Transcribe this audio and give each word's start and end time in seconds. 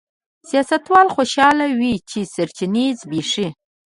سیاستوال 0.49 1.07
خوشاله 1.15 1.65
وي 1.77 1.93
چې 2.09 2.19
سرچینې 2.33 2.85
زبېښي. 2.99 3.47